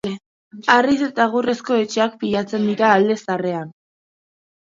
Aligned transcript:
Harriz 0.75 0.95
eta 1.07 1.25
egurrezko 1.31 1.77
etxeak 1.81 2.17
pilatzen 2.23 2.65
dira 2.71 2.89
alde 2.95 3.19
zaharrean. 3.27 3.69